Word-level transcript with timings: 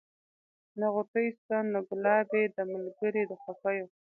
نه 0.79 0.87
غوټۍ 0.93 1.27
سته 1.37 1.55
نه 1.73 1.79
ګلاب 1.87 2.27
یې 2.39 2.43
دی 2.55 2.63
ملګری 2.73 3.23
د 3.29 3.31
خوښیو 3.41 3.85